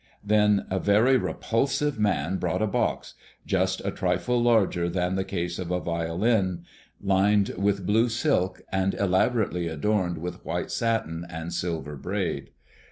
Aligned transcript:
Then 0.23 0.65
a 0.71 0.79
very 0.79 1.15
repulsive 1.15 1.99
man 1.99 2.37
brought 2.37 2.63
a 2.63 2.65
box, 2.65 3.13
just 3.45 3.85
a 3.85 3.91
trifle 3.91 4.41
larger 4.41 4.89
than 4.89 5.13
the 5.13 5.23
case 5.23 5.59
of 5.59 5.69
a 5.69 5.79
violin, 5.79 6.65
lined 6.99 7.49
with 7.49 7.85
blue 7.85 8.09
silk 8.09 8.61
and 8.71 8.95
elaborately 8.95 9.67
adorned 9.67 10.17
with 10.17 10.43
white 10.43 10.71
satin 10.71 11.23
and 11.29 11.53
silver 11.53 11.95
braid. 11.95 12.49